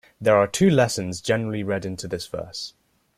There 0.19 0.35
are 0.35 0.47
two 0.47 0.71
lessons 0.71 1.21
generally 1.21 1.61
read 1.63 1.85
into 1.85 2.07
this 2.07 2.25
verse. 2.25 2.73